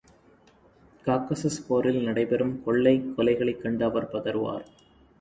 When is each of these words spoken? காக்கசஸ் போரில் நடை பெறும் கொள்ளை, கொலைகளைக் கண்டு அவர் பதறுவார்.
காக்கசஸ் 1.05 1.59
போரில் 1.67 2.03
நடை 2.03 2.25
பெறும் 2.25 2.63
கொள்ளை, 2.63 3.13
கொலைகளைக் 3.17 3.61
கண்டு 3.61 3.85
அவர் 3.85 4.11
பதறுவார். 4.11 4.65